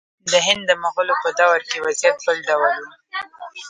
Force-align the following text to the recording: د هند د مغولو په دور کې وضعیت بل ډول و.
د 0.31 0.33
هند 0.45 0.63
د 0.69 0.71
مغولو 0.83 1.15
په 1.23 1.29
دور 1.39 1.59
کې 1.69 1.77
وضعیت 1.85 2.17
بل 2.25 2.37
ډول 2.49 2.75
و. 2.79 2.85